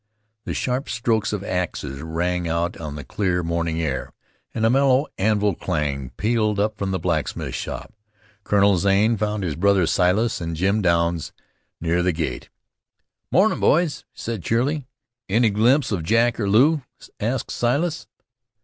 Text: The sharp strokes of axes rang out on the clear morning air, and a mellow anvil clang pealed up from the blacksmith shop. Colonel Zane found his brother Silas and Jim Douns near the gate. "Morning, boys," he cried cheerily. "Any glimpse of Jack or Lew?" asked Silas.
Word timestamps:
The 0.45 0.55
sharp 0.55 0.89
strokes 0.89 1.31
of 1.31 1.43
axes 1.43 2.01
rang 2.01 2.47
out 2.47 2.75
on 2.77 2.95
the 2.95 3.03
clear 3.03 3.43
morning 3.43 3.79
air, 3.79 4.13
and 4.51 4.65
a 4.65 4.69
mellow 4.71 5.05
anvil 5.19 5.53
clang 5.53 6.09
pealed 6.17 6.59
up 6.59 6.75
from 6.75 6.89
the 6.89 6.97
blacksmith 6.97 7.53
shop. 7.53 7.93
Colonel 8.43 8.79
Zane 8.79 9.15
found 9.15 9.43
his 9.43 9.55
brother 9.55 9.85
Silas 9.85 10.41
and 10.41 10.55
Jim 10.55 10.81
Douns 10.81 11.33
near 11.79 12.01
the 12.01 12.13
gate. 12.13 12.49
"Morning, 13.31 13.59
boys," 13.59 14.03
he 14.11 14.31
cried 14.31 14.43
cheerily. 14.43 14.87
"Any 15.29 15.51
glimpse 15.51 15.91
of 15.91 16.01
Jack 16.01 16.39
or 16.39 16.49
Lew?" 16.49 16.81
asked 17.19 17.51
Silas. 17.51 18.07